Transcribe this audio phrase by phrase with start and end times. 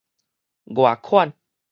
[0.65, 1.31] 外款